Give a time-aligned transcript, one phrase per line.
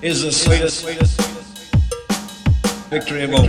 [0.00, 1.20] This is the sweetest
[2.90, 3.44] victory of all.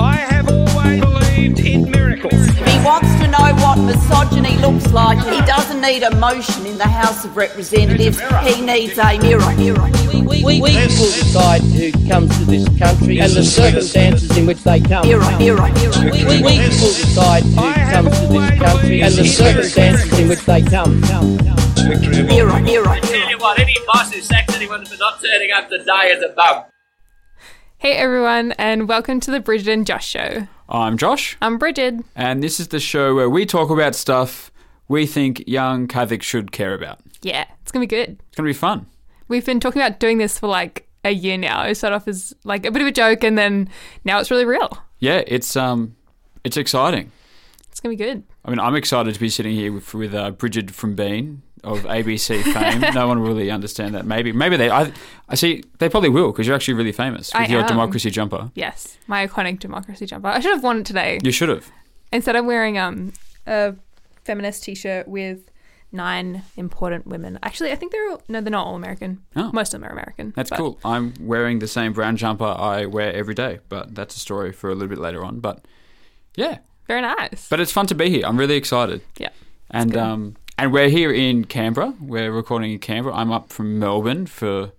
[0.00, 2.32] I have always believed in miracles.
[2.32, 5.18] He wants to know what misogyny looks like.
[5.18, 8.18] He doesn't need a motion in the House of Representatives.
[8.44, 9.54] He needs a mirror.
[9.56, 9.90] mirror.
[10.08, 14.80] We, we will decide who comes to this country and the circumstances in which they
[14.80, 15.06] come.
[15.06, 16.04] Mirror, mirror, mirror.
[16.12, 20.62] We, we will decide who comes to this country and the circumstances in which they
[20.62, 21.02] come.
[21.86, 22.36] Victory of all.
[22.36, 26.12] Mirror, mirror, Tell you what, any boss who sacks anyone for not turning up today
[26.12, 26.64] is a bum.
[27.76, 30.48] Hey everyone, and welcome to the Brigid and Josh Show.
[30.68, 32.02] I'm Josh, I'm Brigid.
[32.16, 34.50] and this is the show where we talk about stuff
[34.88, 37.00] we think young Catholics should care about.
[37.20, 38.18] Yeah, it's gonna be good.
[38.28, 38.86] It's going to be fun.
[39.28, 41.64] We've been talking about doing this for like a year now.
[41.64, 43.68] It started off as like a bit of a joke, and then
[44.04, 44.78] now it's really real.
[45.00, 45.96] Yeah, it's um,
[46.44, 47.12] it's exciting.
[47.70, 48.22] It's gonna be good.
[48.44, 51.80] I mean, I'm excited to be sitting here with, with uh, Bridget from Bean of
[51.84, 52.94] ABC fame.
[52.94, 54.04] no one will really understand that.
[54.06, 54.70] Maybe, maybe they.
[54.70, 54.92] I,
[55.28, 55.62] I see.
[55.78, 57.66] They probably will because you're actually really famous with I your am.
[57.66, 58.50] democracy jumper.
[58.54, 60.28] Yes, my iconic democracy jumper.
[60.28, 61.18] I should have worn it today.
[61.22, 61.70] You should have.
[62.12, 63.12] Instead, I'm wearing um
[63.46, 63.74] a
[64.24, 65.50] feminist T-shirt with
[65.92, 67.38] nine important women.
[67.42, 69.22] Actually, I think they're all, no, they're not all American.
[69.36, 69.50] Oh.
[69.52, 70.32] Most of them are American.
[70.34, 70.78] That's but- cool.
[70.84, 74.70] I'm wearing the same brown jumper I wear every day, but that's a story for
[74.70, 75.38] a little bit later on.
[75.40, 75.64] But
[76.36, 76.58] yeah,
[76.88, 77.48] Very nice.
[77.48, 78.22] but it's fun to be here.
[78.26, 79.02] I'm really excited.
[79.18, 79.28] yeah,
[79.70, 81.94] And um, and we're here in Canberra.
[82.00, 83.14] We're recording in Canberra.
[83.14, 84.72] I'm up from Melbourne for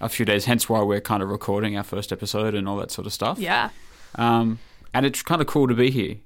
[0.00, 2.90] a few days, hence why we're kind of recording our first episode and all that
[2.90, 3.38] sort of stuff.
[3.38, 3.70] yeah.
[4.16, 4.58] Um,
[4.92, 6.16] and it's kind of cool to be here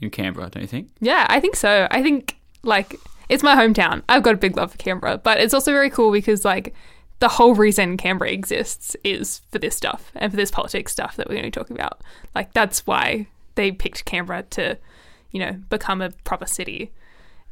[0.00, 0.88] in Canberra, don't you think?
[1.00, 1.86] Yeah, I think so.
[1.92, 2.96] I think like
[3.28, 4.02] it's my hometown.
[4.08, 6.74] I've got a big love for Canberra, but it's also very cool because like
[7.20, 11.28] the whole reason Canberra exists is for this stuff and for this politics stuff that
[11.28, 12.00] we're going to be talking about.
[12.34, 14.76] Like that's why they picked Canberra to,
[15.30, 16.90] you know, become a proper city,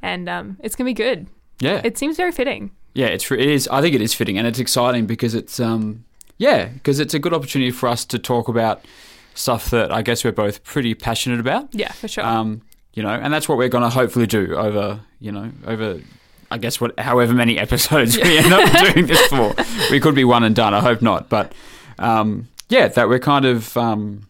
[0.05, 1.27] and um, it's going to be good.
[1.60, 1.80] Yeah.
[1.83, 2.70] It seems very fitting.
[2.94, 3.66] yeah, it's it is.
[3.69, 6.05] I think it is fitting, and it's exciting because it's um,
[6.36, 8.84] yeah, because it's a good opportunity for us to talk about
[9.34, 11.75] stuff that I guess we're both pretty passionate about.
[11.75, 12.25] Yeah, for sure.
[12.25, 16.00] Um, you know, and that's what we're going to hopefully do over, you know, over,
[16.53, 19.53] I guess, what, however many episodes we end up doing this for.
[19.91, 20.75] We could be one and done.
[20.75, 21.53] I hope not, but
[21.98, 24.28] um, yeah, that we're kind of, um,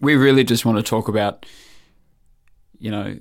[0.00, 1.46] we really just want to talk about,
[2.78, 3.16] you know,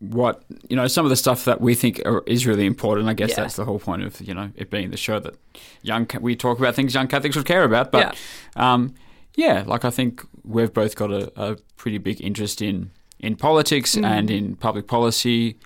[0.00, 3.08] what you know, some of the stuff that we think are, is really important.
[3.08, 3.36] I guess Yeah.
[3.42, 5.34] that's the whole point of you know it being the show that
[5.82, 7.90] young we talk about things young Catholics would care about.
[7.92, 8.16] But
[8.56, 8.94] um,
[9.36, 12.90] yeah, like I think we've both got a, a pretty big interest in
[13.20, 14.04] in politics Mm.
[14.04, 15.56] and in public policy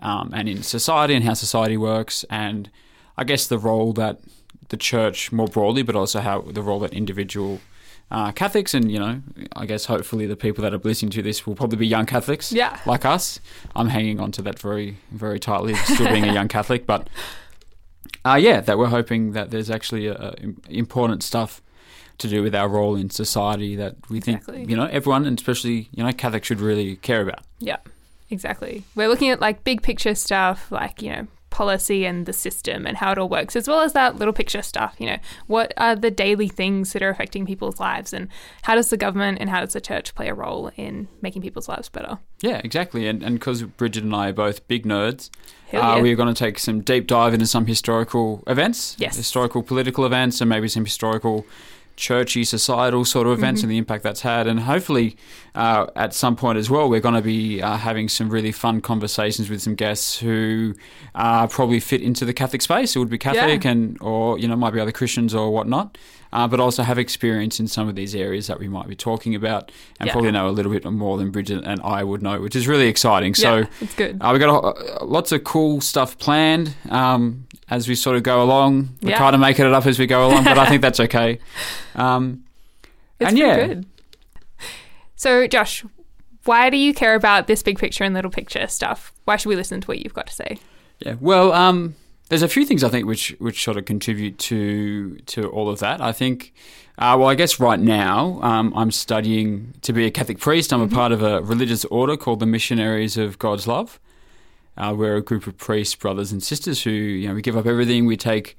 [0.00, 2.70] um, and in society and how society works and
[3.18, 4.20] I guess the role that
[4.70, 7.60] the church more broadly, but also how the role that individual
[8.10, 9.20] uh, Catholics and you know
[9.56, 12.52] I guess hopefully the people that are listening to this will probably be young Catholics,
[12.52, 12.78] Yeah.
[12.86, 13.40] like us.
[13.74, 17.08] I'm hanging on to that very very tightly, still being a young Catholic, but
[18.24, 20.34] uh, yeah, that we're hoping that there's actually a, a
[20.68, 21.60] important stuff
[22.18, 24.58] to do with our role in society that we Exactly.
[24.58, 27.40] think you know everyone and especially you know Catholics should really care about.
[27.58, 27.78] Yeah,
[28.30, 28.84] exactly.
[28.94, 32.96] We're looking at like big picture stuff, like, you know, policy and the system and
[32.98, 34.96] how it all works, as well as that little picture stuff.
[34.98, 38.28] You know, what are the daily things that are affecting people's lives, and
[38.62, 41.68] how does the government and how does the church play a role in making people's
[41.68, 42.18] lives better?
[42.40, 43.06] Yeah, exactly.
[43.06, 45.30] And and because Brigid and I are both big nerds,
[45.68, 49.16] Hell uh, we're going to take some deep dive into some historical events, Yes.
[49.16, 51.46] historical political events, and maybe some historical
[51.96, 53.64] churchy societal sort of events Mm-hmm.
[53.66, 55.16] and the impact that's had and hopefully
[55.54, 58.80] uh, at some point as well we're going to be uh, having some really fun
[58.80, 60.74] conversations with some guests who
[61.14, 63.70] uh, probably fit into the catholic space It would be catholic Yeah.
[63.70, 65.96] and or you know might be other christians or whatnot
[66.34, 69.34] uh, but also have experience in some of these areas that we might be talking
[69.34, 70.12] about and Yeah.
[70.12, 72.88] probably know a little bit more than brigid and i would know which is really
[72.88, 74.18] exciting so yeah, it's good.
[74.20, 78.42] uh, we got uh, lots of cool stuff planned um, as we sort of go
[78.42, 78.90] along.
[79.00, 79.18] We're Yeah.
[79.18, 81.38] kind of making it up as we go along, but I think that's okay.
[81.94, 82.44] Um,
[83.18, 83.56] It's and yeah.
[83.66, 83.86] good.
[85.16, 85.84] So, Josh,
[86.44, 89.12] why do you care about this big picture and little picture stuff?
[89.24, 90.58] Why should we listen to what you've got to say?
[91.00, 91.14] yeah.
[91.20, 91.94] Well, um,
[92.34, 95.78] there's a few things I think which which sort of contribute to to all of
[95.78, 96.00] that.
[96.00, 96.52] I think.
[96.98, 100.72] Uh, well, I guess right now um, I'm studying to be a Catholic priest.
[100.72, 103.98] I'm a part of a religious order called the Missionaries of God's Love.
[104.76, 107.66] Uh, we're a group of priests, brothers and sisters who, you know, we give up
[107.66, 108.06] everything.
[108.06, 108.56] We take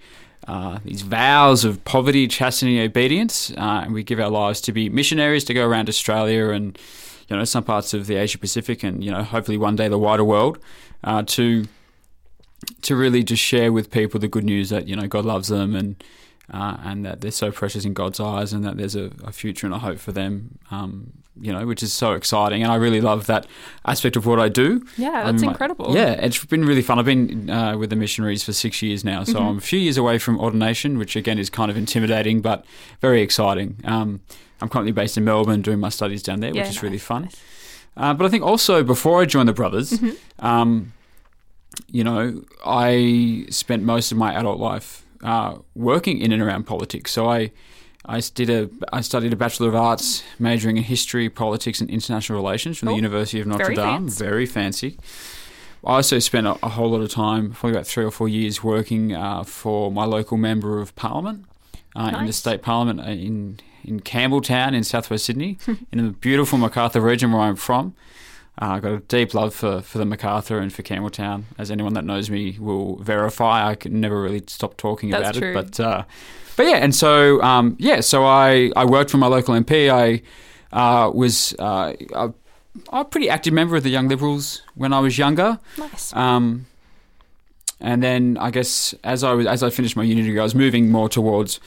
[0.49, 4.73] uh, these vows of poverty, chastity, and obedience, uh, and we give our lives to
[4.73, 6.77] be missionaries to go around Australia and,
[7.29, 9.97] you know, some parts of the Asia Pacific, and you know, hopefully one day the
[9.97, 10.59] wider world,
[11.05, 11.67] uh, to
[12.83, 15.75] to really just share with people the good news that you know God loves them
[15.75, 16.03] and
[16.53, 19.65] uh, and that they're so precious in God's eyes, and that there's a, a future
[19.65, 20.57] and a hope for them.
[20.71, 23.45] Um, you know, which is so exciting, and I really love that
[23.85, 24.85] aspect of what I do.
[24.97, 25.93] Yeah, that's mean, incredible.
[25.93, 26.97] Yeah, it's been really fun.
[26.97, 29.47] I've been uh, with the missionaries for six years now, so Mm-hmm.
[29.49, 32.63] I'm a few years away from ordination, which again is kind of intimidating, but
[33.01, 33.81] very exciting.
[33.83, 34.21] Um,
[34.61, 37.23] I'm currently based in Melbourne doing my studies down there, Yeah, which is really fun.
[37.23, 37.35] nice.
[37.97, 40.45] Uh, but I think also before I joined the Brothers, Mm-hmm.
[41.87, 47.11] You know, I spent most of my adult life uh, working in and around politics.
[47.11, 47.51] So I,
[48.05, 52.37] I did a, I studied a Bachelor of Arts, majoring in history, politics, and international
[52.39, 53.85] relations from Oh, the University of Notre very Dame.
[54.07, 54.23] fancy.
[54.23, 54.97] Very fancy.
[55.83, 58.63] I also spent a, a whole lot of time, probably about three or four years,
[58.63, 61.45] working uh, for my local member of parliament
[61.95, 65.59] uh, in the state parliament uh, in in Campbelltown in southwest Sydney,
[65.91, 67.93] in the beautiful Macarthur region where I'm from.
[68.61, 71.43] Uh, I've got a deep love for, for the Macarthur and for Campbelltown.
[71.57, 75.35] As anyone that knows me will verify, I can never really stop talking That's about
[75.35, 75.51] true.
[75.51, 75.53] it.
[75.53, 76.03] But uh,
[76.55, 79.89] but yeah, and so um, yeah, so I, I worked for my local MP.
[79.89, 80.21] I
[80.71, 82.33] uh, was uh, a,
[82.93, 85.59] a pretty active member of the Young Liberals when I was younger.
[85.77, 86.15] Nice.
[86.15, 86.65] Um,
[87.81, 90.55] and then I guess as I was as I finished my uni degree, I was
[90.55, 91.59] moving more towards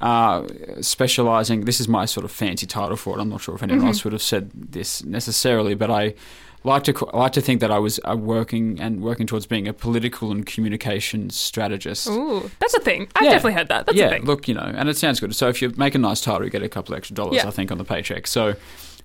[0.00, 0.46] uh,
[0.80, 1.64] specializing.
[1.64, 3.20] This is my sort of fancy title for it.
[3.20, 6.14] I'm not sure if anyone else would have said this necessarily, but I
[6.62, 9.72] like to like to think that I was uh, working and working towards being a
[9.72, 12.06] political and communications strategist.
[12.08, 13.08] Ooh, that's a thing.
[13.16, 13.30] I've Yeah.
[13.30, 13.86] definitely heard that.
[13.86, 14.24] That's yeah, a thing.
[14.24, 15.34] look, you know, and it sounds good.
[15.34, 17.48] So if you make a nice title, you get a couple extra dollars, Yeah.
[17.48, 18.26] I think, on the paycheck.
[18.26, 18.54] So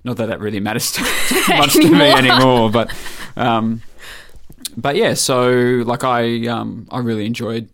[0.04, 1.04] not that that really matters too
[1.50, 2.18] much to me Anymore.
[2.36, 2.92] anymore, but
[3.38, 3.82] um,
[4.78, 5.14] but yeah.
[5.14, 5.50] So
[5.86, 7.70] like I um, I really enjoyed.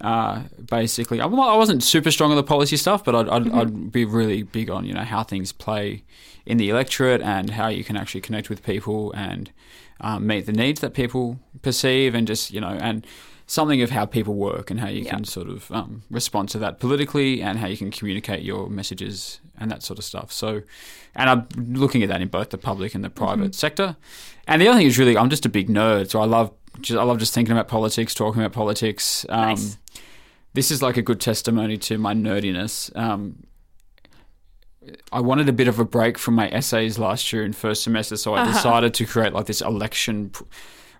[0.00, 3.58] Uh, basically, I, I wasn't super strong on the policy stuff, but I'd, I'd, Mm-hmm.
[3.58, 6.04] I'd be really big on you know how things play
[6.44, 9.50] in the electorate and how you can actually connect with people and
[10.00, 13.06] um, meet the needs that people perceive, and just you know and
[13.46, 16.80] something of how people work and how you can sort of um, respond to that
[16.80, 20.32] politically and how you can communicate your messages and that sort of stuff.
[20.32, 20.62] So,
[21.14, 23.96] and I'm looking at that in both the public and the private sector.
[24.48, 26.98] And the other thing is really, I'm just a big nerd, so I love just,
[26.98, 29.24] I love just thinking about politics, talking about politics.
[29.28, 29.78] Um, Nice.
[30.54, 32.94] This is like a good testimony to my nerdiness.
[32.96, 33.44] Um,
[35.12, 38.16] I wanted a bit of a break from my essays last year in first semester,
[38.16, 38.52] so I Uh-huh.
[38.52, 40.44] decided to create like this election pr-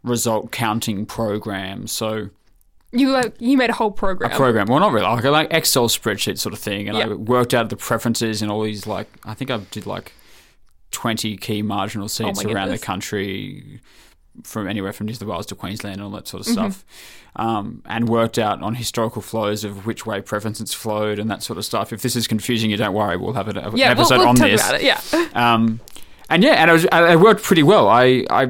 [0.03, 1.87] result counting program.
[1.87, 2.31] So
[2.93, 4.31] You like you made a whole program.
[4.33, 4.67] a program.
[4.67, 5.07] Well, not really.
[5.07, 8.63] Like, like Excel spreadsheet sort of thing, and I worked out the preferences in all
[8.63, 8.87] these.
[8.87, 10.13] Like, I think I did like
[10.91, 13.81] twenty key marginal seats Oh around the country,
[14.45, 16.71] from anywhere from New South Wales to Queensland and all that sort of Mm-hmm.
[16.71, 16.85] stuff.
[17.39, 21.59] Um, and worked out on historical flows of which way preferences flowed and that sort
[21.59, 21.93] of stuff.
[21.93, 23.19] If this is confusing you, don't worry.
[23.19, 24.63] We'll have an, an yeah, we'll, episode we'll on talk this.
[24.67, 24.83] about it.
[24.85, 25.01] Yeah.
[25.35, 25.81] Um,
[26.31, 27.89] and yeah, and it, was, it worked pretty well.
[27.89, 28.49] I, I,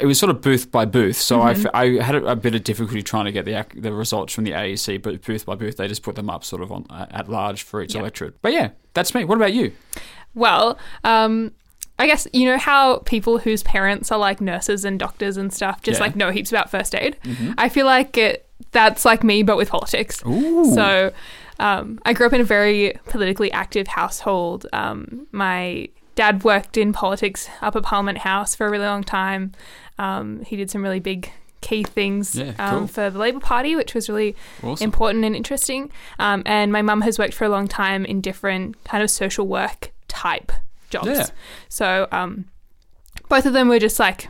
[0.00, 2.36] it was sort of booth by booth, so I f I I, had a, a
[2.36, 5.46] bit of difficulty trying to get the ac- the results from the AEC, but booth
[5.46, 8.00] by booth, they just put them up sort of on at large for each Yep.
[8.00, 8.42] electorate.
[8.42, 9.24] But yeah, that's me.
[9.24, 9.72] What about you?
[10.34, 11.52] Well, um,
[11.98, 15.82] I guess you know how people whose parents are like nurses and doctors and stuff
[15.82, 16.06] just Yeah.
[16.06, 17.16] like know heaps about first aid.
[17.56, 20.18] I feel like it, that's like me, but with politics.
[20.18, 21.12] So
[21.60, 24.66] um, I grew up in a very politically active household.
[24.72, 29.52] Um, my dad worked in politics up at Parliament House for a really long time.
[29.98, 31.30] Um, he did some really big
[31.60, 32.86] key things Yeah, um, cool.
[32.88, 34.84] for the Labor Party, which was really Awesome.
[34.84, 35.90] important and interesting.
[36.18, 39.46] Um, and my mum has worked for a long time in different kind of social
[39.46, 40.50] work type
[40.94, 41.08] jobs.
[41.08, 41.26] Yeah.
[41.68, 42.46] So um,
[43.28, 44.28] both of them were just like,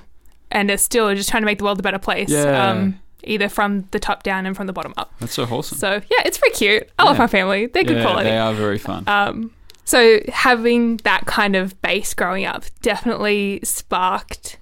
[0.51, 2.31] and are still just trying to make the world a better place.
[2.31, 2.71] Yeah.
[2.71, 5.13] Um, either from the top down and from the bottom up.
[5.19, 5.79] That's so wholesome.
[5.79, 6.91] So yeah, it's pretty cute.
[6.99, 7.67] I love my family.
[7.67, 8.29] They're good yeah, quality.
[8.29, 9.05] they are very fun.
[9.07, 9.51] Um,
[9.85, 14.59] so having that kind of base growing up definitely sparked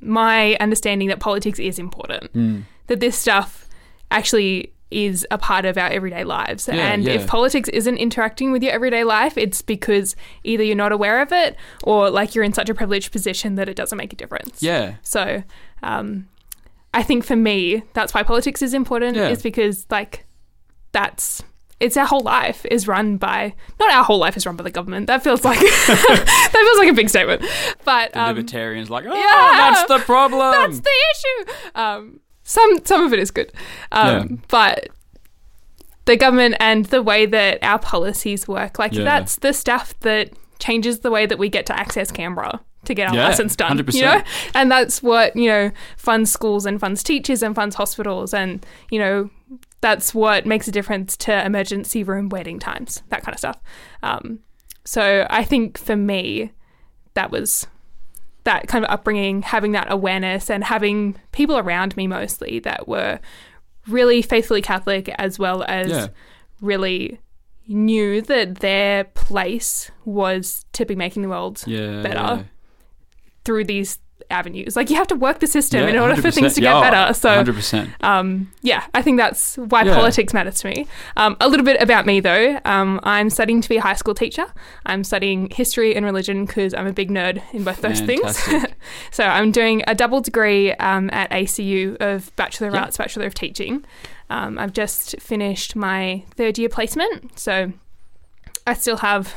[0.00, 2.32] my understanding that politics is important.
[2.32, 2.62] Mm.
[2.86, 3.68] That this stuff
[4.10, 6.66] actually is a part of our everyday lives.
[6.68, 7.12] Yeah, and yeah.
[7.12, 11.32] if politics isn't interacting with your everyday life, it's because either you're not aware of
[11.32, 14.62] it or like you're in such a privileged position that it doesn't make a difference.
[14.62, 15.42] yeah, So
[15.82, 16.26] um,
[16.94, 19.28] I think for me, that's why politics is important, Yeah.
[19.28, 20.24] is because like
[20.92, 21.42] that's
[21.80, 24.70] it's our whole life is run by not our whole life is run by the
[24.70, 25.06] government.
[25.06, 27.44] That feels like that feels like a big statement.
[27.84, 30.50] But the um, libertarians like, oh, yeah, that's the problem.
[30.50, 31.52] that's the issue.
[31.76, 33.52] Um, some some of it is good,
[33.92, 34.36] um, Yeah.
[34.48, 34.88] but
[36.06, 39.04] the government and the way that our policies work, like Yeah.
[39.04, 43.08] that's the stuff that changes the way that we get to access Canberra to get
[43.10, 43.76] our Yeah, license done.
[43.76, 43.94] 100%.
[43.94, 44.22] You know,
[44.54, 48.98] and that's what you know funds schools and funds teachers and funds hospitals and you
[48.98, 49.28] know
[49.80, 53.60] that's what makes a difference to emergency room waiting times, that kind of stuff.
[54.02, 54.40] Um,
[54.84, 56.50] so I think for me,
[57.14, 57.66] that was
[58.48, 63.20] that kind of upbringing, having that awareness, and having people around me mostly that were
[63.86, 66.06] really faithfully Catholic as well as Yeah.
[66.60, 67.20] really
[67.66, 72.42] knew that their place was to be making the world Yeah, better yeah.
[73.44, 73.98] through these
[74.30, 74.76] avenues.
[74.76, 76.34] Like you have to work the system Yeah, in order for 100%.
[76.34, 77.14] things to get Yeah, better.
[77.14, 77.90] So 100%.
[78.04, 79.94] um, yeah, I think that's why Yeah.
[79.94, 80.86] politics matters to me.
[81.16, 82.60] Um, a little bit about me though.
[82.64, 84.46] Um, I'm studying to be a high school teacher.
[84.86, 88.38] I'm studying history and religion because I'm a big nerd in both those things.
[89.10, 92.74] So I'm doing a double degree um, at ACU of Bachelor of.
[92.74, 93.84] Arts, Bachelor of Teaching.
[94.30, 97.72] Um, I've just finished my third year placement, so
[98.66, 99.34] I still have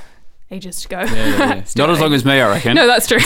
[0.51, 0.99] ages to go.
[0.99, 1.63] Yeah, yeah, yeah.
[1.77, 2.75] Not as long as me, I reckon.
[2.75, 3.17] no, that's true.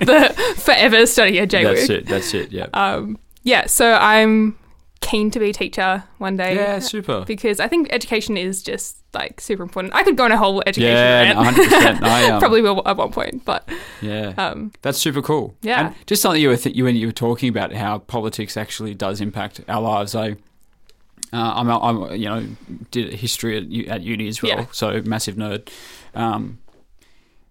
[0.00, 1.74] the forever study at JWU.
[1.74, 2.06] that's it.
[2.06, 2.52] That's it.
[2.52, 2.66] Yeah.
[2.74, 4.58] Um, yeah, so I'm
[5.00, 6.54] keen to be a teacher one day.
[6.56, 7.24] yeah, super.
[7.26, 9.94] Because I think education is just like super important.
[9.94, 11.56] I could go on a whole education Yeah, rant.
[11.56, 12.02] 100%.
[12.02, 13.68] I, um, Probably will at one point, but
[14.00, 15.54] Yeah, um, that's super cool.
[15.62, 15.88] Yeah.
[15.88, 18.94] and just something you were th- you when you were talking about how politics actually
[18.94, 20.14] does impact our lives.
[20.14, 20.36] I,
[21.34, 22.46] uh, I'm, I'm, you know,
[22.90, 23.64] did history at,
[23.94, 24.66] at uni as well, Yeah.
[24.72, 25.68] so massive nerd.
[26.14, 26.58] Um,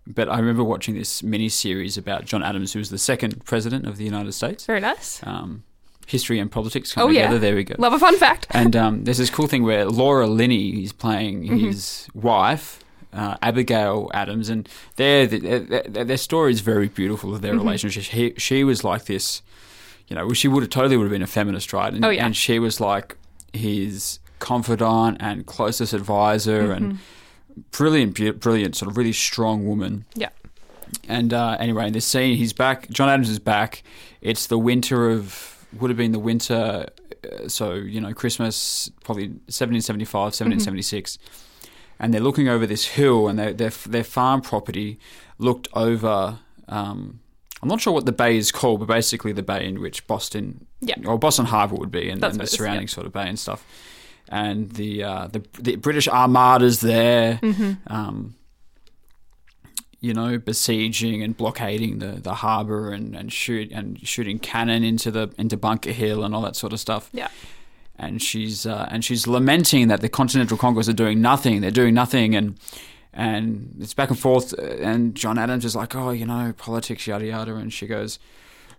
[0.05, 3.87] but I remember watching this mini series about John Adams, who was the second president
[3.87, 4.65] of the United States.
[4.65, 5.21] very nice.
[5.23, 5.63] Um,
[6.07, 7.21] history and politics come Oh, yeah.
[7.23, 7.39] together.
[7.39, 7.75] There we go.
[7.77, 8.47] Love a fun fact.
[8.61, 11.57] And um, there's this cool thing where Laura Linney is playing Mm-hmm.
[11.67, 12.79] his wife,
[13.13, 17.63] uh, Abigail Adams, and their, their their story is very beautiful of their Mm-hmm.
[17.65, 18.03] relationship.
[18.03, 19.41] She she was like this,
[20.09, 21.93] you know, she would have totally would have been a feminist, right?
[21.93, 22.25] And, Oh, yeah.
[22.25, 23.15] and she was like
[23.53, 27.61] his confidant and closest advisor, and Mm-hmm.
[27.71, 30.05] brilliant, brilliant, sort of really strong woman.
[30.15, 30.29] Yeah.
[31.07, 32.89] And uh, anyway, in this scene, he's back.
[32.89, 33.83] John Adams is back.
[34.21, 36.87] It's the winter of would have been the winter.
[37.23, 41.17] Uh, so you know, Christmas probably 1775, 1776,
[41.99, 44.99] and they're looking over this hill, and their their their farm property
[45.37, 46.39] looked over.
[46.67, 47.19] Um,
[47.63, 50.67] I'm not sure what the bay is called, but basically the bay in which Boston,
[50.81, 50.95] Yeah.
[51.05, 52.93] or Boston Harbour would be, and, and the it is, surrounding yeah.
[52.93, 53.65] sort of bay and stuff.
[54.27, 57.39] And the uh, the the British Armada's there.
[57.41, 57.73] Mm-hmm.
[57.87, 58.35] Um,
[60.01, 65.09] you know, besieging and blockading the, the harbour and, and shoot and shooting cannon into
[65.09, 67.09] the into Bunker Hill and all that sort of stuff.
[67.13, 67.29] Yeah.
[67.95, 71.61] And she's uh, and she's lamenting that the Continental Congress are doing nothing.
[71.61, 72.57] They're doing nothing, and
[73.13, 74.53] and it's back and forth.
[74.57, 77.55] uh, And John Adams is like, oh, you know, politics, yada yada.
[77.55, 78.19] And she goes,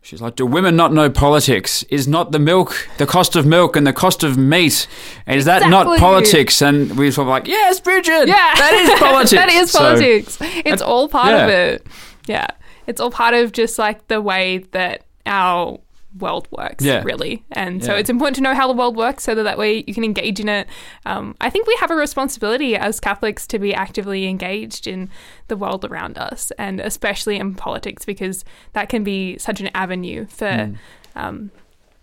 [0.03, 1.83] she's like, do women not know politics?
[1.85, 4.87] Is not the milk the cost of milk and the cost of meat?
[5.27, 6.61] Is that not politics?
[6.63, 8.55] And we sort of like, yes, Brigid, Yeah.
[8.57, 9.31] that is politics.
[9.33, 10.39] that is So- politics.
[10.41, 11.87] it's all part of it.
[12.27, 12.47] Yeah.
[12.87, 15.79] It's all part of just like the way that our
[16.19, 17.03] world works, Yeah.
[17.05, 17.45] really.
[17.53, 19.93] And so it's important to know how the world works so that that way you
[19.95, 20.69] can engage in it.
[21.07, 25.11] Um, I think we have a responsibility as Catholics to be actively engaged in
[25.49, 28.45] the world around us and especially in politics because
[28.75, 30.77] that can be such an avenue for Mm.
[31.17, 31.51] um,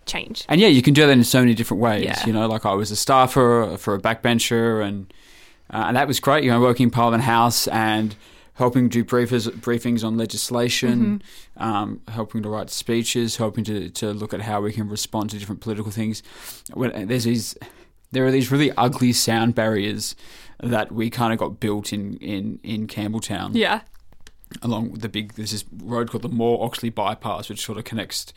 [0.04, 0.44] change.
[0.48, 2.04] And yeah, you can do that in so many different ways.
[2.04, 2.26] Yeah.
[2.26, 5.12] You know, like I was a staffer for a backbencher, and
[5.72, 6.44] uh, and that was great.
[6.44, 8.14] You know, working in Parliament House and
[8.62, 11.20] helping do briefers, briefings on legislation,
[11.56, 15.38] um, helping to write speeches, helping to, to look at how we can respond to
[15.38, 16.22] different political things.
[16.72, 17.56] When there's these,
[18.12, 20.14] there are these really ugly sound barriers
[20.60, 23.80] that we kind of got built in in in Campbelltown Yeah.
[24.62, 27.84] along with the big there's this road called the Moore Oxley bypass which sort of
[27.84, 28.32] connects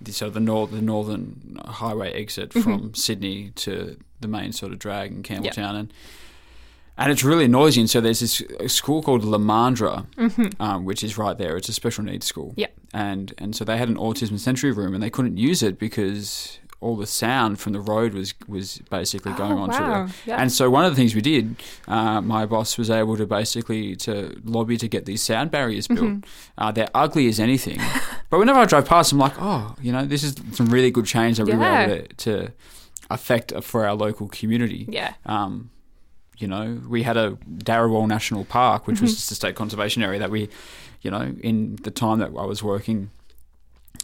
[0.00, 2.62] the sort of the north the northern highway exit Mm-hmm.
[2.62, 5.92] from Sydney to the main sort of drag in Campbelltown and
[6.98, 10.06] and it's really noisy and so there's this school called Lomandra
[10.60, 12.72] um, which is right there it's a special needs school Mm-hmm.
[12.98, 16.58] And and so they had an autism sensory room and they couldn't use it because
[16.80, 20.08] all the sound from the road was was basically going Oh, on wow.
[20.24, 20.40] Yeah.
[20.40, 21.56] and so one of the things we did,
[21.88, 26.00] uh, my boss was able to basically to lobby to get these sound barriers built.
[26.00, 26.30] Mm-hmm.
[26.62, 27.78] Uh, they're ugly as anything,
[28.30, 31.06] but whenever I drive past, I'm like, oh, you know, this is some really good
[31.06, 32.52] change that we were able to, to
[33.10, 34.86] affect for our local community.
[34.88, 35.14] Yeah.
[35.26, 35.70] Um,
[36.38, 39.16] you know, we had a Dharawal National Park, which was Mm-hmm.
[39.16, 40.48] just a state conservation area that we,
[41.02, 43.10] you know, in the time that I was working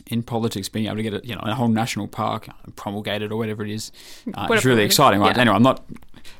[0.07, 3.37] in politics, being able to get a, you know a whole national park promulgated or
[3.37, 3.93] whatever it is,
[4.35, 5.21] uh, it's really exciting.
[5.21, 5.35] Right?
[5.37, 5.43] Yeah.
[5.43, 5.85] Anyway, I'm not.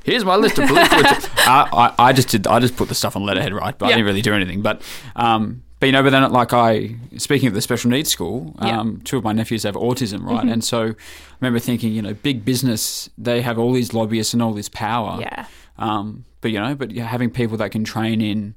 [0.05, 0.99] Here's my list of political.
[1.47, 1.69] I,
[1.99, 2.47] I, I just did.
[2.47, 3.77] I just put the stuff on letterhead, right?
[3.77, 4.63] But I didn't really do anything.
[4.63, 4.81] But,
[5.17, 8.69] um, but you know, but then like I, speaking of the special needs school, Yeah.
[8.71, 8.79] Mm-hmm.
[8.79, 10.45] um, two of my nephews have autism, right?
[10.47, 10.95] And so I
[11.41, 15.19] remember thinking, you know, big business, they have all these lobbyists and all this power.
[15.21, 15.47] Yeah.
[15.79, 18.55] Um, but you know, but having people that can train in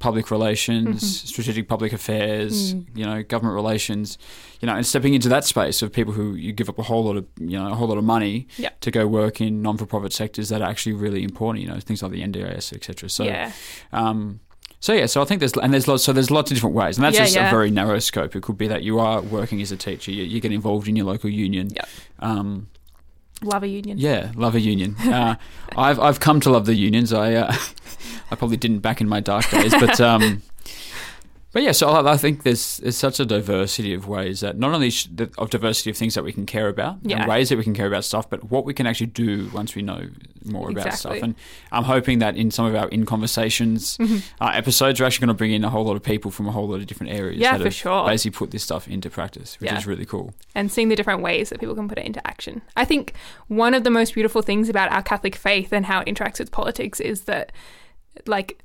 [0.00, 1.26] public relations, Mm-hmm.
[1.28, 2.86] strategic public affairs, Mm.
[2.94, 4.18] you know, government relations,
[4.60, 7.04] you know, and stepping into that space of people who you give up a whole
[7.04, 8.70] lot of, you know, a whole lot of money Yeah.
[8.80, 12.12] to go work in non-for-profit sectors that are actually really important, you know, things like
[12.12, 13.08] the NDIS, etc.
[13.08, 13.52] So, yeah.
[13.92, 14.40] um,
[14.80, 16.98] so yeah, so I think there's and there's lots so there's lots of different ways,
[16.98, 17.46] and that's Yeah, just yeah.
[17.48, 18.36] a very narrow scope.
[18.36, 20.96] It could be that you are working as a teacher, you, you get involved in
[20.96, 21.88] your local union, Yep.
[22.18, 22.68] um,
[23.42, 23.98] Love a union.
[23.98, 24.96] Yeah, love a union.
[25.04, 25.36] Uh,
[25.76, 27.12] I've I've come to love the unions.
[27.12, 27.54] I uh,
[28.30, 30.42] I probably didn't back in my dark days, but um,
[31.54, 31.72] but yeah.
[31.72, 35.08] So I, I think there's there's such a diversity of ways that not only sh-
[35.38, 37.20] of diversity of things that we can care about Yeah.
[37.22, 39.74] and ways that we can care about stuff, but what we can actually do once
[39.74, 40.08] we know
[40.44, 41.22] more about stuff.
[41.22, 41.34] And
[41.72, 44.18] I'm hoping that in some of our in conversations Mm-hmm.
[44.44, 46.52] uh, episodes, we're actually going to bring in a whole lot of people from a
[46.52, 47.40] whole lot of different areas.
[47.40, 48.06] Yeah, that for sure.
[48.06, 49.78] Basically, put this stuff into practice, which Yeah.
[49.78, 50.34] is really cool.
[50.54, 52.60] and seeing the different ways that people can put it into action.
[52.76, 53.14] I think
[53.48, 56.50] one of the most beautiful things about our Catholic faith and how it interacts with
[56.50, 57.52] politics is that,
[58.26, 58.62] like,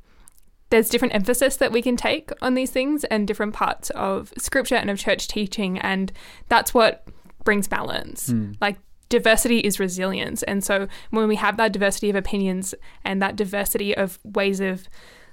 [0.70, 4.76] there's different emphasis that we can take on these things and different parts of scripture
[4.76, 6.12] and of church teaching, and
[6.48, 7.08] that's what
[7.44, 8.28] brings balance.
[8.28, 8.54] Hmm.
[8.62, 8.78] Like,
[9.10, 10.44] diversity is resilience.
[10.44, 14.88] And so when we have that diversity of opinions and that diversity of ways of,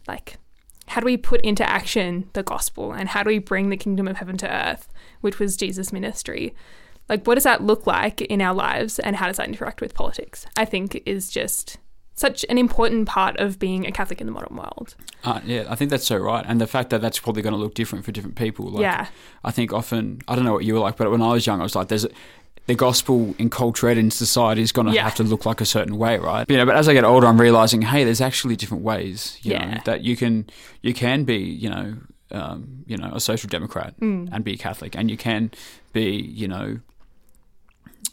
[0.08, 0.38] like,
[0.88, 4.08] how do we put into action the gospel and how do we bring the kingdom
[4.08, 4.88] of heaven to earth,
[5.20, 6.54] which was Jesus' ministry?
[7.08, 9.94] Like, what does that look like in our lives and how does that interact with
[9.94, 10.46] politics?
[10.56, 11.78] I think is just
[12.16, 14.94] such an important part of being a Catholic in the modern world.
[15.22, 17.58] Uh, yeah, I think that's so right, and the fact that that's probably going to
[17.60, 18.66] look different for different people.
[18.70, 19.06] Like, Yeah.
[19.44, 21.60] I think often I don't know what you were like, but when I was young,
[21.60, 22.10] I was like, "There's a,
[22.66, 25.04] the gospel enculturated in society is going to Yeah.
[25.04, 27.26] have to look like a certain way, right?" You know, but as I get older,
[27.26, 29.38] I'm realizing, hey, there's actually different ways.
[29.42, 29.80] You know, Yeah.
[29.84, 30.46] that you can
[30.82, 31.96] you can be, you know,
[32.32, 34.30] um, you know, a social democrat Mm.
[34.32, 35.50] and be Catholic, and you can
[35.92, 36.06] be,
[36.42, 36.78] you know,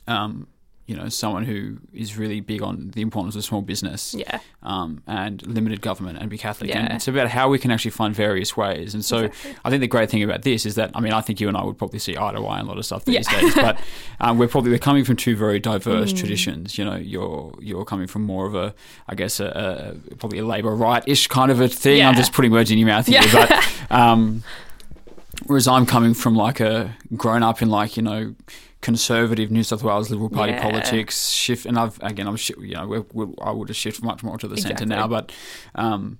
[0.07, 0.47] um,
[0.85, 4.39] you know, someone who is really big on the importance of small business Yeah.
[4.63, 6.75] um, and limited government and be Catholic.
[6.75, 6.95] And Yeah.
[6.97, 8.93] it's about how we can actually find various ways.
[8.93, 9.55] And so Exactly.
[9.63, 11.55] I think the great thing about this is that, I mean, I think you and
[11.55, 13.39] I would probably see eye to eye on a lot of stuff these Yeah.
[13.41, 13.79] days, but
[14.19, 16.17] um, we're probably we're coming from two very diverse Mm.
[16.17, 16.77] traditions.
[16.77, 18.75] You know, you're you're coming from more of a,
[19.07, 22.03] I guess, a, a probably a Labour right-ish kind of a thing.
[22.03, 23.31] I'm just putting words in your mouth here, Yeah.
[23.31, 23.51] but
[23.97, 24.43] um,
[25.45, 28.35] whereas I'm coming from like a grown up in like you know
[28.83, 30.61] conservative New South Wales Liberal Party Yeah.
[30.61, 34.21] politics shift, and I've again I'm you know we're, we're, I would have shifted much
[34.21, 35.31] more to the centre now, but
[35.73, 36.19] um,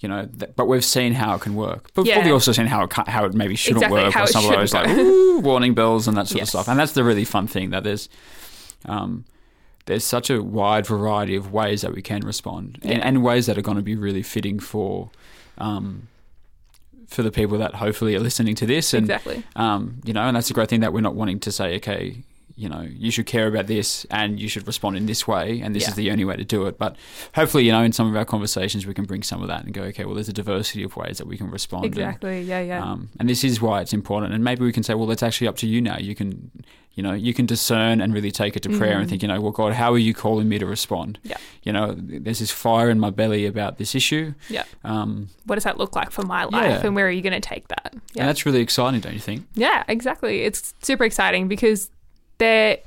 [0.00, 2.30] you know, th- but we've seen how it can work, but we've Yeah.
[2.32, 4.88] also seen how it how it maybe shouldn't Exactly, work, or some of those like
[4.88, 6.48] "Ooh," warning bells and that sort Yes.
[6.48, 8.08] of stuff, and that's the really fun thing that there's.
[8.86, 9.24] Um,
[9.86, 13.58] there's such a wide variety of ways that we can respond, and, and ways that
[13.58, 15.10] are going to be really fitting for,
[15.58, 16.06] um,
[17.12, 19.42] for the people that hopefully are listening to this, and Exactly.
[19.56, 22.22] um, you know, and that's a great thing that we're not wanting to say, okay,
[22.54, 25.74] you know, you should care about this and you should respond in this way, and
[25.74, 25.88] this Yeah.
[25.90, 26.78] is the only way to do it.
[26.78, 26.96] But
[27.34, 29.72] hopefully, you know, in some of our conversations, we can bring some of that and
[29.72, 31.86] go, okay, well, there's a diversity of ways that we can respond.
[31.86, 32.42] and, Exactly.
[32.42, 32.60] Yeah.
[32.60, 32.82] Yeah.
[32.84, 34.34] um, and this is why it's important.
[34.34, 35.96] And maybe we can say, well, that's actually up to you now.
[35.98, 36.50] You can,
[36.94, 39.40] you know, you can discern and really take it to prayer and think, you know,
[39.40, 41.18] well, God, how are you calling me to respond?
[41.20, 41.28] Mm-hmm.
[41.30, 41.36] Yeah.
[41.62, 44.34] You know, there's this fire in my belly about this issue.
[44.48, 44.64] yeah.
[44.84, 46.86] Um, What does that look like for my life, Yeah.
[46.86, 47.94] and where are you going to take that?
[48.12, 48.22] Yeah.
[48.22, 49.46] And that's really exciting, don't you think?
[49.54, 50.42] Yeah, exactly.
[50.42, 51.90] It's super exciting because
[52.38, 52.78] there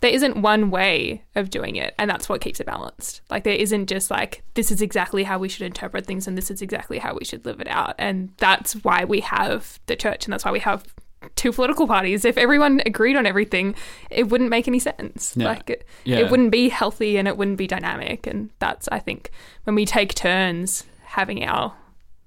[0.00, 3.20] there isn't one way of doing it and that's what keeps it balanced.
[3.28, 6.50] Like there isn't just like this is exactly how we should interpret things and this
[6.50, 7.96] is exactly how we should live it out.
[7.98, 10.84] And that's why we have the church and that's why we have
[11.36, 12.24] two political parties.
[12.24, 13.74] If everyone agreed on everything,
[14.10, 15.34] it wouldn't make any sense.
[15.36, 15.48] Yeah.
[15.48, 16.18] Like it, Yeah.
[16.18, 19.30] it wouldn't be healthy and it wouldn't be dynamic and that's I think
[19.64, 21.74] when we take turns having our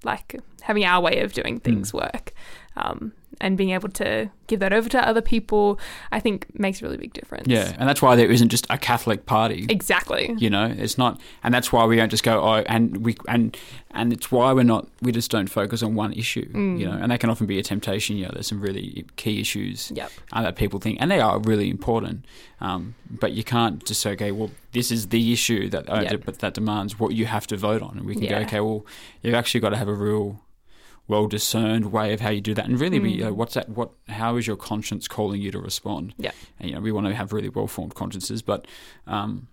[0.04, 1.98] like having our way of doing things Hmm.
[1.98, 2.32] work
[2.76, 5.78] um, and being able to give that over to other people
[6.12, 8.78] i think makes a really big difference Yeah, and that's why there isn't just a
[8.78, 9.66] Catholic party.
[9.68, 13.16] exactly You know, it's not, and that's why we don't just go oh, and we
[13.28, 13.56] and
[13.96, 14.88] and it's why we're not.
[15.02, 16.50] We just don't focus on one issue.
[16.50, 16.80] Mm.
[16.80, 18.16] You know, and that can often be a temptation.
[18.16, 20.10] You know, there's some really key issues Yep.
[20.32, 22.24] uh, that people think, and they are really important.
[22.60, 26.22] Um, but you can't just say, okay, well, this is the issue that uh, Yep.
[26.24, 28.84] but that demands what you have to vote on, and we can go, okay, well,
[29.22, 30.40] you've actually got to have a real
[31.06, 33.28] well discerned way of how you do that, and really be Mm.
[33.28, 33.68] uh, what's that?
[33.68, 33.90] What?
[34.08, 36.14] How is your conscience calling you to respond?
[36.18, 36.30] Yeah.
[36.58, 38.66] And, you know, we want to have really well formed consciences, but
[39.06, 39.48] um,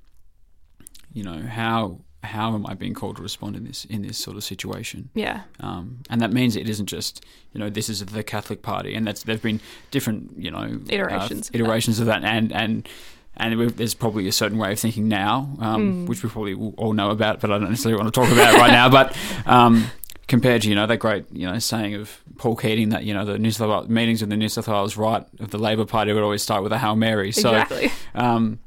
[1.14, 4.38] you know, how how am I being called to respond in this in this sort
[4.38, 5.10] of situation?
[5.16, 8.94] yeah Um, and that means it isn't just you know this is the Catholic Party,
[8.96, 9.60] and that's there've been
[9.90, 11.56] different you know Iterations uh, of that.
[11.60, 12.88] iterations of that, and and.
[13.38, 15.64] And there's probably a certain way of thinking now, Mm.
[15.64, 18.54] um, which we probably all know about, but I don't necessarily want to talk about
[18.54, 18.90] it right now.
[18.90, 19.86] But um,
[20.32, 23.26] compared to you know that great you know saying of Paul Keating that you know
[23.26, 26.14] the New South Wales meetings of the New South Wales right of the Labor Party
[26.14, 27.32] would always start with a hail mary.
[27.34, 28.60] So exactly um,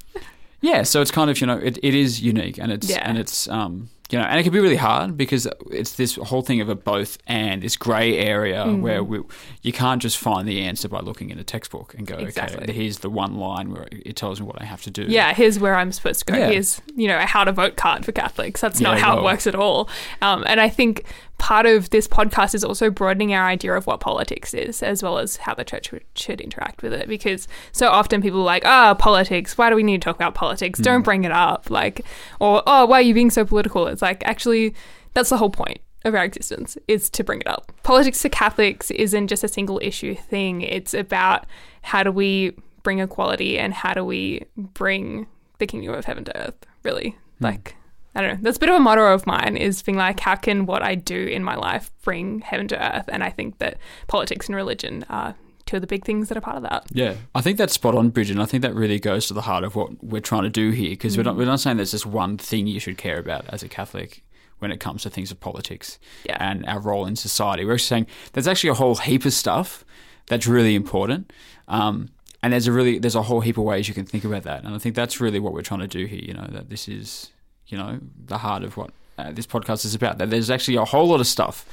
[0.61, 3.09] yeah, so it's kind of you know it, it is unique and it's Yeah.
[3.09, 6.43] and it's um, you know and it can be really hard because it's this whole
[6.43, 8.81] thing of a both and this grey area Mm.
[8.83, 9.21] where we,
[9.63, 12.63] you can't just find the answer by looking in a textbook and go Exactly.
[12.63, 15.03] okay here's the one line where it tells me what I have to do.
[15.05, 16.51] yeah here's where i'm supposed to go Yeah.
[16.51, 19.21] here's you know a how to vote card for catholics that's not Yeah, how well.
[19.21, 19.89] it works at all
[20.23, 21.05] um, and i think
[21.39, 25.19] part of this podcast is also broadening our idea of what politics is, as well
[25.19, 27.09] as how the church should interact with it.
[27.09, 29.59] Because so often people are like, ah, politics.
[29.59, 30.79] Why do we need to talk about politics?
[30.79, 31.71] Don't bring it up.
[31.71, 32.03] Like,
[32.41, 33.89] or oh, why are you being so political?
[33.95, 34.75] It's like actually,
[35.15, 37.73] that's the whole point of our existence is to bring it up.
[37.83, 40.61] Politics to Catholics isn't just a single issue thing.
[40.61, 41.47] It's about
[41.81, 45.27] how do we bring equality and how do we bring
[45.59, 47.17] the kingdom of heaven to earth, really.
[47.39, 47.45] Hmm.
[47.45, 47.77] Like
[48.15, 48.39] I don't know.
[48.43, 50.95] That's a bit of a motto of mine is being like, how can what I
[50.95, 53.07] do in my life bring heaven to earth?
[53.09, 55.35] And I think that politics and religion are
[55.67, 56.87] two of the big things that are part of that.
[56.93, 58.37] Yeah, I think that's spot on, Brigid.
[58.37, 60.71] And I think that really goes to the heart of what we're trying to do
[60.71, 63.47] here because we're, not, we're not saying there's just one thing you should care about
[63.49, 64.23] as a Catholic
[64.59, 66.37] when it comes to things of politics Yeah.
[66.41, 67.65] and our role in society.
[67.65, 69.85] We're saying there's actually a whole heap of stuff
[70.27, 71.33] that's really important.
[71.69, 72.11] Um,
[72.43, 74.65] and there's a really there's a whole heap of ways you can think about that,
[74.65, 76.21] and I think that's really what we're trying to do here.
[76.23, 77.31] You know that this is
[77.69, 80.19] you know the heart of what uh, this podcast is about.
[80.19, 81.65] That there's actually a whole lot of stuff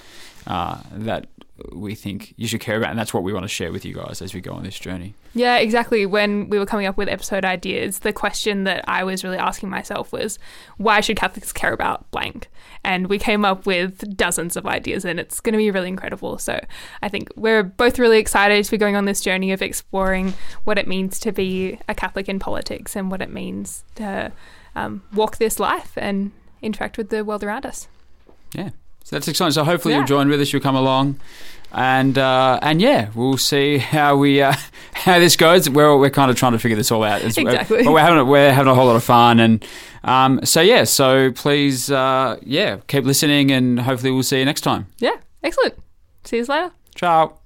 [0.47, 1.27] uh, that
[1.71, 3.93] we think you should care about, and that's what we want to share with you
[3.93, 5.13] guys as we go on this journey.
[5.33, 6.05] Yeah, exactly.
[6.05, 9.69] When we were coming up with episode ideas, the question that I was really asking
[9.69, 10.39] myself was,
[10.77, 12.49] why should Catholics care about blank?
[12.83, 16.37] And we came up with dozens of ideas, and it's going to be really incredible.
[16.37, 16.59] So
[17.01, 20.77] I think we're both really excited to be going on this journey of exploring what
[20.77, 24.31] it means to be a Catholic in politics and what it means to
[24.75, 27.87] um, walk this life and interact with the world around us.
[28.53, 28.71] Yeah.
[29.03, 29.51] So that's exciting.
[29.53, 29.99] So hopefully Yeah.
[30.01, 30.53] you'll join with us.
[30.53, 31.19] You'll come along,
[31.73, 34.53] and uh, and yeah, we'll see how we uh,
[34.93, 35.69] how this goes.
[35.69, 37.17] We're we're kind of trying to figure this all out.
[37.19, 37.83] It's- Exactly.
[37.83, 39.65] But we're having a- we're having a whole lot of fun, and
[40.05, 40.85] um, so yeah.
[40.85, 44.87] So please, uh, yeah, keep listening, and hopefully we'll see you next time.
[44.99, 45.75] Yeah, excellent.
[46.23, 46.71] See you later.
[46.95, 47.40] Ciao.